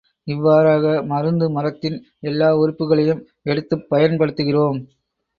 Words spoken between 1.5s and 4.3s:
மரத்தின் எல்லா உறுப்புக்களையும் எடுத்துப் பயன்